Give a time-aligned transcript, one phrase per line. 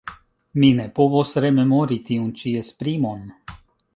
[0.61, 3.21] Mi ne povos rememori tiun ĉi esprimon.